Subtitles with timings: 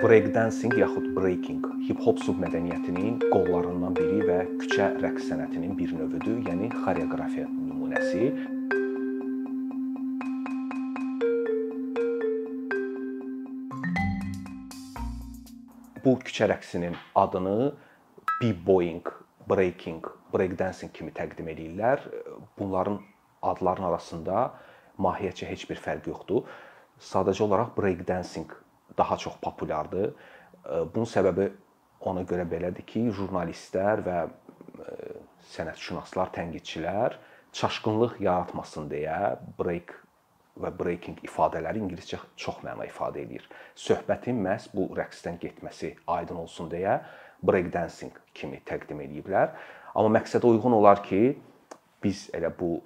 [0.00, 7.44] breakdancing yaxud breaking hip-hop submədəniyyətinin qollarından biri və küçə rəqs sənətinin bir növüdür, yəni xoreoqrafiya
[7.50, 8.30] nümunəsi.
[16.02, 17.74] Bu küçə rəqsinin adını
[18.40, 19.06] b-boying,
[19.46, 22.08] breaking, breakdancing kimi təqdim edirlər.
[22.58, 22.98] Bunların
[23.42, 24.48] adların arasında
[24.98, 26.48] mahiyyətcə heç bir fərq yoxdur.
[27.12, 28.50] Sadəcə olaraq breakdancing
[28.98, 30.12] daha çox populyardır.
[30.94, 31.50] Bunun səbəbi
[32.00, 34.18] ona görə belədir ki, jurnalistlər və
[35.52, 37.18] sənətşünaslar, tənqidçilər
[37.52, 39.94] çaşqınlıq yaratmasın deyə break
[40.60, 43.44] və breaking ifadələri ingiliscə çox məna ifadə edir.
[43.76, 46.98] Söhbətin məhz bu rəqsdən getməsi aydın olsun deyə
[47.42, 49.54] break dancing kimi təqdim ediblər.
[49.94, 51.38] Amma məqsədə uyğun olar ki,
[52.02, 52.80] biz elə bu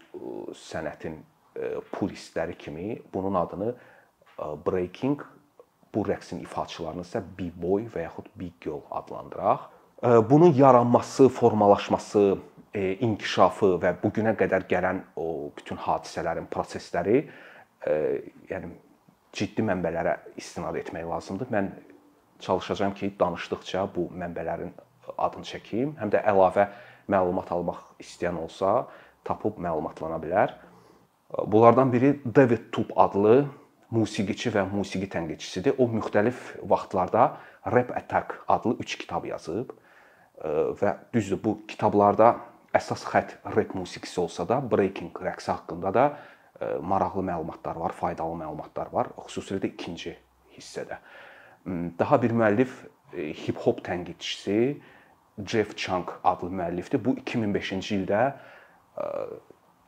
[0.66, 1.18] sənətin
[1.92, 3.74] puristləri kimi bunun adını
[4.66, 5.22] breaking,
[5.96, 9.66] bu rəqsin ifaçılarını isə b-boy və yaxud b-girl adlandıraq.
[10.30, 12.36] Bunun yaranması, formalaşması,
[12.76, 17.22] inkişafı və bu günə qədər gələn o bütün hadisələrin prosesləri
[18.50, 18.68] yəni
[19.36, 21.48] ciddi mənbələrə istinad etmək lazımdır.
[21.52, 21.70] Mən
[22.44, 24.74] çalışacağam ki, danışdıqca bu mənbələrin
[25.16, 26.68] adını çəkim, həm də əlavə
[27.08, 28.82] məlumat almaq istəyən olsa
[29.24, 30.52] tapıb məlumatlana bilər.
[31.46, 33.46] Bunlardan biri David Tub adlı
[33.94, 35.76] musiqiçi və musiqi tənqidçisidir.
[35.78, 37.36] O müxtəlif vaxtlarda
[37.72, 39.72] Rap Attack adlı 3 kitab yazıb
[40.80, 42.34] və düzdür bu kitablarda
[42.76, 46.04] əsas xətt rep musiqisi olsa da, breaking rəqsi haqqında da
[46.82, 50.16] maraqlı məlumatlar var, faydalı məlumatlar var, xüsusilə də ikinci
[50.56, 50.98] hissədə.
[51.98, 54.76] Daha bir müəllif hip-hop tənqidçisi
[55.44, 57.00] Jeff Chang adlı müəllifdir.
[57.04, 58.22] Bu 2005-ci ildə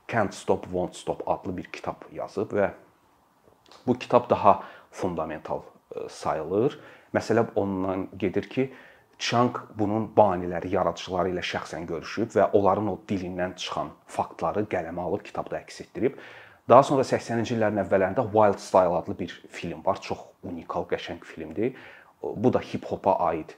[0.09, 2.73] Can't Stop Won't Stop adlı bir kitab yazıb və
[3.87, 5.61] bu kitab daha fundamental
[6.09, 6.79] sayılır.
[7.15, 8.73] Məsələ ondan gedir ki,
[9.19, 15.25] Chang bunun baniləri, yaradıcıları ilə şəxsən görüşüb və onların o dilindən çıxan faktları qələmə alıb
[15.27, 16.21] kitabda əks etdirib.
[16.69, 19.99] Daha sonra 80-ci illərin əvvəllərində Wild Style adlı bir film var.
[20.05, 21.75] Çox unikal, qəşəng filmdir.
[22.23, 23.57] Bu da hip-hopa aid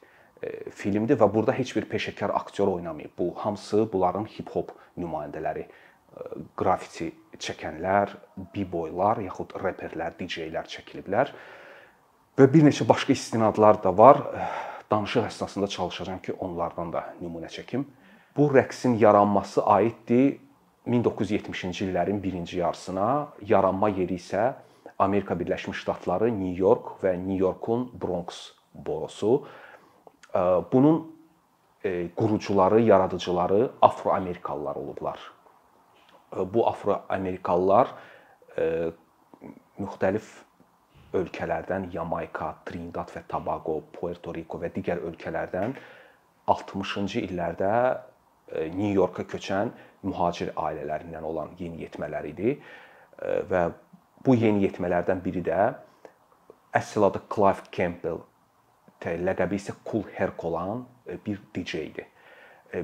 [0.73, 3.13] filmdir və burada heç bir peşəkar aktyor oynamayıb.
[3.19, 5.67] Bu hamısı bunların hip-hop nümayəndələri,
[6.59, 8.13] qrafiti çəkənlər,
[8.55, 11.33] b-boylar yaxud reperlər, DJ-lər çəkiliblər.
[12.39, 14.23] Və bir neçə başqa istinadlar da var.
[14.91, 17.85] Danışıq əsnasında çalışacağam ki, onlardan da nümunə çəkim.
[18.37, 20.39] Bu rəqsin yaranması aiddir
[20.87, 24.55] 1970-ci illərin birinci yarısına, yaranma yeri isə
[24.99, 29.45] Amerika Birləşmiş Ştatları, New York və New Yorkun Bronx borosu.
[30.73, 31.17] Bunun
[32.17, 35.19] qurucuları, yaradıcıları Afroamerikalılar olublar.
[36.31, 37.91] Bu Afroamerikalılar
[39.81, 40.29] müxtəlif
[41.17, 45.75] ölkələrdən Yamayka, Trinidad və Tobago, Puerto Rico və digər ölkələrdən
[46.51, 47.73] 60-cı illərdə
[48.75, 49.73] New Yorka köçən
[50.07, 52.55] mühacir ailələrindən olan yeniyetmələr idi
[53.51, 53.63] və
[54.27, 55.59] bu yeniyetmələrdən biri də
[56.77, 58.21] əsl adı Clive Campbell,
[59.03, 60.85] ləqəbi isə Cool Herc olan
[61.27, 62.07] bir DJ idi.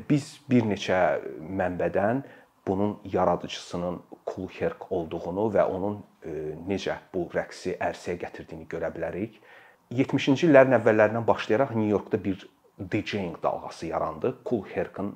[0.09, 0.99] Biz bir neçə
[1.39, 2.25] mənbədən
[2.67, 6.01] bunun yaradıcısının Cool Herc olduğunu və onun
[6.67, 9.39] necə bu rəqsi ərsəyə gətirdiyini görə bilərik.
[9.95, 12.43] 70-ci illərin əvvəllərindən başlayaraq New Yorkda bir
[12.93, 14.35] DJing dalğası yarandı.
[14.47, 15.15] Cool Herc-in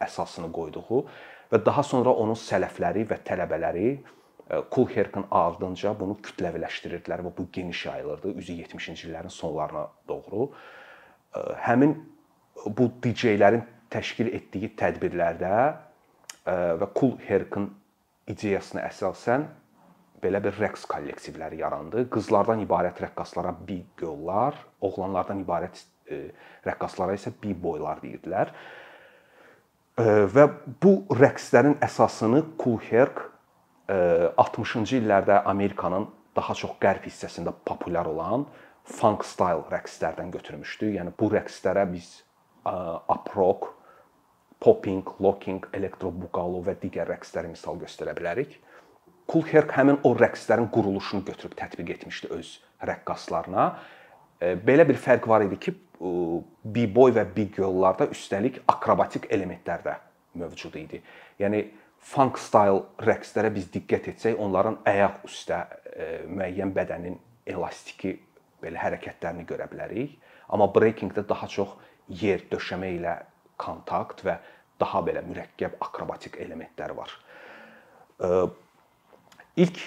[0.00, 1.04] əsasını qoyduğu
[1.52, 4.62] və daha sonra onun sələfləri və tələbələri e,
[4.94, 10.50] Herc-in ardınca bunu kütləviləşdirirdilər və bu geniş yayılırdı üzü 70-ci illərin sonlarına doğru.
[11.34, 11.96] E, həmin
[12.66, 15.72] bu DJ-lərin təşkil etdiyi tədbirlərdə e,
[16.46, 17.70] və Cool Herc-in
[18.30, 19.46] ideyasına əsasən
[20.22, 22.06] belə bir rəqs kollektivləri yarandı.
[22.14, 25.82] Qızlardan ibarət rəqqaslara b-girllar, oğlanlardan ibarət
[26.66, 28.52] rəqqaslara isə b-boylar deyirdilər
[30.32, 30.44] və
[30.82, 33.26] bu rəqslərin əsasını Cool Herc
[33.92, 36.06] 60-cı illərdə Amerikanın
[36.36, 38.46] daha çox qərb hissəsində populyar olan
[38.88, 40.94] funk style rəqslərdən götürmüşdü.
[40.96, 42.22] Yəni bu rəqslərə biz
[42.64, 43.74] up-rock,
[44.62, 48.60] popping, locking, elektro-buqalo və digər rəqsləri misal göstərə bilərik.
[49.30, 52.52] Cool Herc həmin o rəqslərin quruluşunu götürüb tətbiq etmişdi öz
[52.86, 53.66] rəqqaslarına.
[54.66, 59.94] Belə bir fərq var idi ki, b-boy və b-girllarda üstəlik akrobatik elementlər də
[60.38, 60.98] mövcud idi.
[61.38, 61.62] Yəni
[62.02, 65.62] funk style rəqslərə biz diqqət etsək, onların ayaq üstə
[65.94, 68.16] e, müəyyən bədənin elastiki
[68.62, 70.16] belə hərəkətlərini görə bilərik.
[70.52, 71.76] Amma breakingdə daha çox
[72.08, 73.14] yer, döşəmə ilə
[73.62, 74.36] kontakt və
[74.82, 77.12] daha belə mürəkkəb akrobatik elementlər var.
[79.62, 79.80] İlk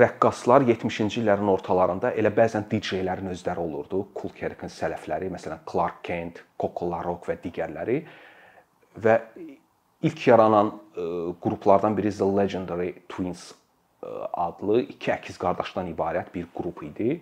[0.00, 4.02] rəqqaslar 70-ci illərin ortalarında elə bəzən DJ-lərin özləri olurdu.
[4.18, 8.00] Cool Herc-in sələfləri, məsələn Clark Kent, Coco LaRock və digərləri
[9.02, 9.14] və
[10.06, 11.06] ilk yaranan ə,
[11.42, 17.20] qruplardan biri The Legendary Twins ə, adlı iki əkiz qardaşdan ibarət bir qrup idi.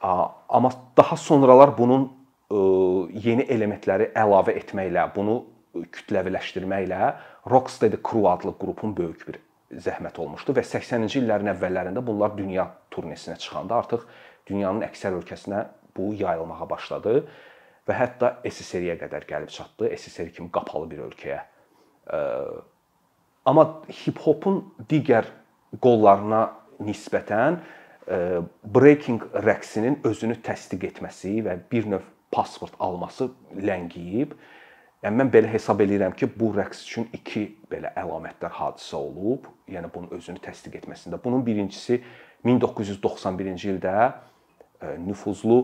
[0.00, 2.08] Amma daha sonralar bunun
[2.50, 5.36] yeni elementləri əlavə etməklə, bunu
[5.94, 7.12] kütləviləşdirməklə
[7.50, 9.38] Rocksteady Crew adlı qrupun böyük bir
[9.70, 14.02] zəhmət olmuşdu və 80-ci illərin əvvəllərində bunlar dünya turnesinə çıxanda artıq
[14.50, 15.62] dünyanın əksər ölkəsinə
[15.96, 17.20] bu yayılmağa başladı
[17.86, 19.90] və hətta SSR-yə qədər gəlib çatdı.
[19.94, 21.40] SSR kimi qapalı bir ölkəyə.
[23.46, 23.66] Amma
[24.02, 25.30] hip-hopun digər
[25.82, 26.48] qollarına
[26.82, 27.60] nisbətən
[28.74, 34.36] breaking rəqsinin özünü təsdiq etməsi və bir növ pasport alması ləngiyib
[35.00, 39.46] Yəni mən belə hesab eləyirəm ki, bu rəqs üçün iki belə əlamətdar hadisə olub.
[39.72, 41.16] Yəni bunun özünü təsdiq etməsində.
[41.24, 42.02] Bunun birincisi
[42.44, 45.60] 1991-ci ildə e, nüfuzlu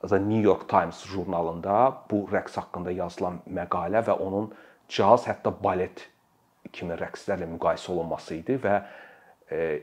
[0.00, 1.76] The New York Times jurnalında
[2.08, 4.48] bu rəqs haqqında yazılan məqalə və onun
[4.88, 6.06] caz, hətta balet
[6.72, 8.78] kimi rəqslərlə müqayisə olunması idi və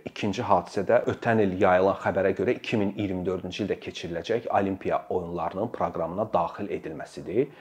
[0.10, 6.72] ikinci hadisə də ötən il yayılan xəbərə görə 2024-cü ildə keçiriləcək Olimpiya oyunlarının proqramına daxil
[6.78, 7.52] edilməsidir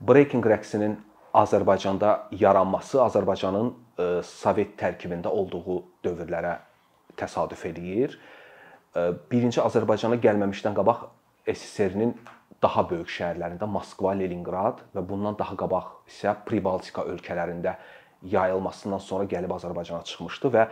[0.00, 0.96] breaking rəqsinin
[1.34, 6.56] Azərbaycanda yaranması Azərbaycanın e, Sovet tərkibində olduğu dövrlərə
[7.18, 8.16] təsadüf eləyir.
[8.96, 11.08] E, birinci Azərbaycana gəlməmişdən qabaq
[11.48, 12.14] SSR-nin
[12.62, 17.76] daha böyük şəhərlərində Moskva, Leningrad və bundan daha qabaq isə Pribaltika ölkələrində
[18.26, 20.64] yayılmasından sonra gəlib Azərbaycana çıxmışdı və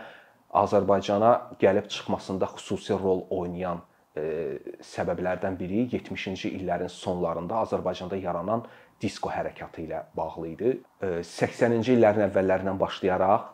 [0.53, 3.81] Azərbaycana gəlib çıxmasında xüsusi rol oynayan
[4.15, 4.57] e,
[4.93, 8.63] səbəblərdən biri 70-ci illərin sonlarında Azərbaycanda yaranan
[9.01, 10.71] disko hərəkatı ilə bağlı idi.
[11.03, 13.53] 80-ci illərin əvvəllərindən başlayaraq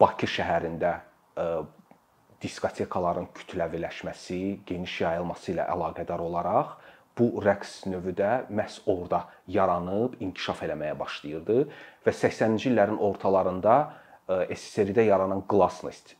[0.00, 0.94] Bakı şəhərində
[2.44, 6.78] diskotekaların kütləviləşməsi, geniş yayılması ilə əlaqədar olaraq
[7.18, 11.58] bu rəqs növü də məhz orada yaranıb, inkişaf eləməyə başlayırdı
[12.06, 13.76] və 80-ci illərin ortalarında
[14.28, 16.14] SSR-də yaranan glasnost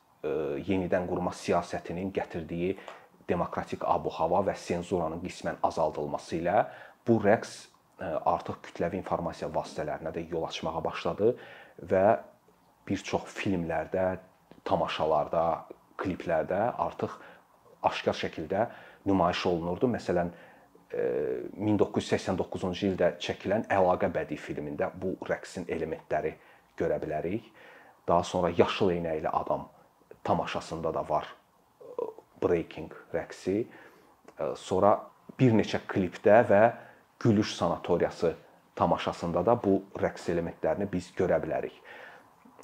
[0.69, 2.77] yenidən qurma siyasətinin gətirdiyi
[3.29, 6.65] demokratik abu-hava və senzuranın qismən azaldılması ilə
[7.09, 7.57] bu rəqs
[8.01, 11.35] artıq kütləvi informasiya vasitələrinə də yol açmağa başladı
[11.91, 12.07] və
[12.89, 14.19] bir çox filmlərdə,
[14.65, 15.45] tamaşalarda,
[16.01, 17.15] kliplərdə artıq
[17.85, 18.67] aşkar şəkildə
[19.07, 19.89] nümayiş olunurdu.
[19.95, 20.33] Məsələn,
[20.95, 26.35] 1989-cu ildə çəkilən Əlaqə bədii filmində bu rəqsin elementləri
[26.79, 27.49] görə bilərik.
[28.09, 29.69] Daha sonra Yaşıl eynəkli adam
[30.25, 31.27] tamaşasında da var
[32.43, 33.65] breaking rəqsi.
[34.57, 34.99] Sonra
[35.39, 36.63] bir neçə klipdə və
[37.21, 38.35] Gülüş sanatoriyası
[38.77, 41.77] tamaşasında da bu rəqs elementlərini biz görə bilərik.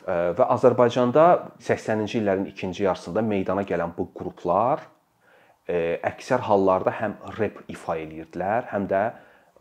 [0.04, 1.26] Və Azərbaycanda
[1.60, 4.82] 80-ci illərin ikinci yarısında meydana gələn bu qruplar
[5.70, 9.02] əksər hallarda həm rep ifa eləyirdilər, həm də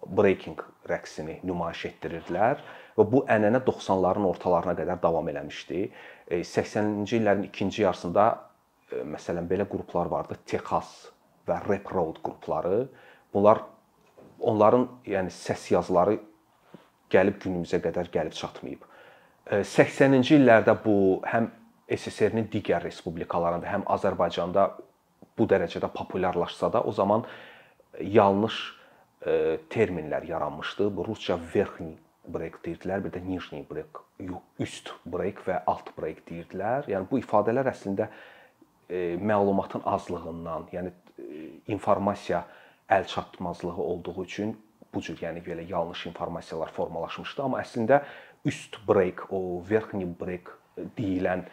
[0.07, 0.59] breaking
[0.89, 2.63] rəqsini nümayiş etdirirdilər
[2.99, 5.85] və bu ənənə 90-ların ortalarına qədər davam eləmişdi.
[6.29, 8.25] 80-ci illərin ikinci yarısında
[9.07, 11.07] məsələn belə qruplar vardı, Texas
[11.47, 12.89] və Rap Road qrupları.
[13.33, 13.63] Bunlar
[14.39, 16.17] onların yəni səs yazıları
[17.13, 18.83] gəlib günümüzə qədər gəlib çatmayıb.
[19.49, 21.47] 80-ci illərdə bu həm
[21.89, 24.67] SSR-nin digər respublikalarında, həm Azərbaycanda
[25.39, 27.23] bu dərəcədə populyarlaşsa da, o zaman
[28.03, 28.59] yanlış
[29.71, 30.91] terminlər yaranmışdı.
[30.95, 31.95] Bu rusca verxni
[32.31, 34.01] break deyirdilər, bir də nijni break,
[34.61, 36.87] üst break və alt break deyirdilər.
[36.91, 38.09] Yəni bu ifadələr əslində
[38.89, 40.93] məlumatın azlığından, yəni
[41.69, 42.43] informasiya
[42.89, 44.55] əl çatmazlığı olduğu üçün
[44.93, 48.01] bu cür yəni belə yanlış informasiyalar formalaşmışdı, amma əslində
[48.49, 50.49] üst break, o verxni break
[50.97, 51.43] deyilən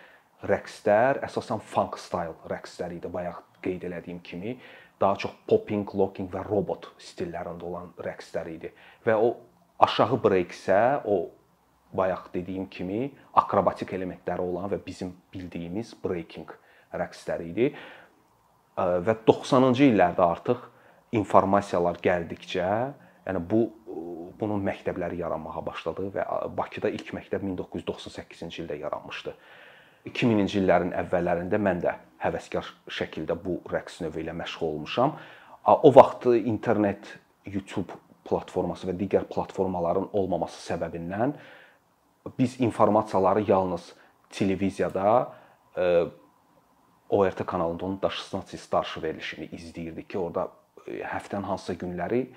[0.46, 3.10] rəqslər əsasən funk style rəqslər idi.
[3.12, 4.56] Bayaq qeyd elədiyim kimi,
[5.00, 8.72] daha çox popping, locking və robot stillərində olan rəqslər idi.
[9.04, 9.34] Və o
[9.78, 11.30] aşağı break isə o
[11.96, 16.50] bayaq dediyim kimi akrobatik elementləri olan və bizim bildiyimiz breaking
[16.94, 17.70] rəqsləri idi.
[18.76, 20.64] Və 90-cı illərdə artıq
[21.16, 22.70] informasiyalar gəldikcə,
[23.26, 23.62] yəni bu
[24.36, 26.24] bunun məktəbləri yaranmağa başladı və
[26.56, 29.32] Bakıda ilk məktəb 1998-ci ildə yaranmışdı.
[30.06, 32.68] 2000-ci illərin əvvəllərində mən də həvəskar
[32.98, 35.16] şəkildə bu rəqs növü ilə məşğul olmuşam.
[35.66, 37.16] O vaxt internet,
[37.46, 41.36] YouTube platforması və digər platformaların olmaması səbəbindən
[42.38, 43.92] biz informasiyaları yalnız
[44.30, 45.32] televiziyada
[47.08, 50.48] ORT kanalında onun daşısına starşı verilişini izləyirdik ki, orada
[50.86, 52.28] həftənin hansısa günləri e,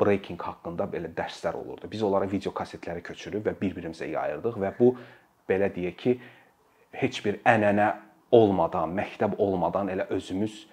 [0.00, 1.88] breaking haqqında belə dərslər olurdu.
[1.90, 4.92] Biz onlara video kasetləri köçürüb və bir-birimizə yayırdıq və bu
[5.48, 6.16] belə deyək ki,
[6.92, 7.92] heç bir ənənə
[8.34, 10.66] olmadan, məktəb olmadan elə özümüz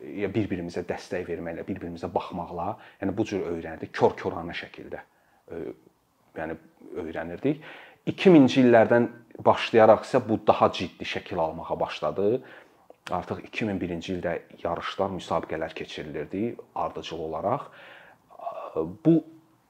[0.00, 5.02] bir-birimizə dəstək verməklə, bir-birimizə baxmaqla, yəni bu cür öyrəndik, kör-körənə şəkildə.
[6.38, 6.56] Yəni
[7.02, 7.60] öyrənirdik.
[8.08, 9.08] 2000-ci illərdən
[9.44, 12.40] başlayaraq isə bu daha ciddi şəkil almağa başladı.
[13.10, 17.68] Artıq 2001-ci ildə yarışlar, müsabiqələr keçirilirdi ardıcıl olaraq.
[19.04, 19.18] Bu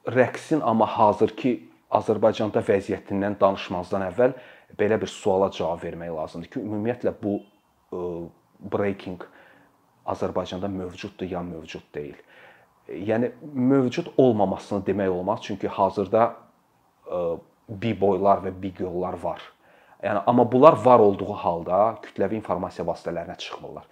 [0.07, 1.57] rəqsin amma hazırki
[1.91, 4.35] Azərbaycanda vəziyyətindən danışmazdan əvvəl
[4.79, 7.33] belə bir suala cavab vermək lazımdır ki, ümumiyyətlə bu
[8.71, 9.25] breaking
[10.05, 12.17] Azərbaycanda mövcuddur ya mövcud deyil.
[12.89, 16.35] Yəni mövcud olmamasını demək olmaz, çünki hazırda
[17.69, 19.41] b-boylar və b-girllar var.
[20.03, 23.85] Yəni amma bunlar var olduğu halda kütləvi informasiya vasitələrinə çıxmırlar.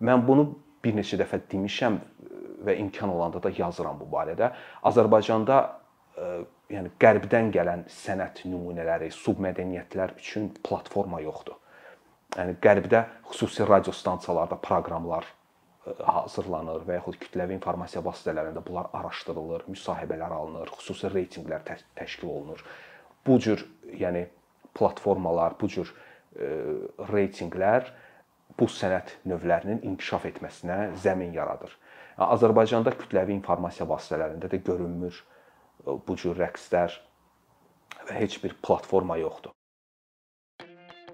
[0.00, 0.46] Mən bunu
[0.84, 1.98] bir neçə dəfə demişəm
[2.66, 4.52] və imkan olanda da yazıram bu barədə.
[4.86, 6.28] Azərbaycanda ə,
[6.70, 11.58] yəni qərbdən gələn sənət nümunələri, submədəniyyətlər üçün platforma yoxdur.
[12.36, 15.26] Yəni qərbdə xüsusi radio stansiyalarda proqramlar
[16.06, 21.64] hazırlanır və yaxud kütləvi informasiya vasitələrində bunlar araşdırılır, müsahibələr alınır, xüsusi reytinqlər
[21.98, 22.64] təşkil olunur.
[23.26, 23.62] Bu cür,
[23.94, 24.26] yəni
[24.74, 26.50] platformalar, bu cür e,
[27.12, 27.90] reytinqlər
[28.58, 31.74] bu sənət növlərinin inkişaf etməsinə zəmin yaradır.
[32.16, 35.18] Azərbaycanda kütləvi informasiya vasitələrində də görünmür
[35.84, 36.94] bu cür rəqslər
[38.08, 39.55] və heç bir platforma yoxdur.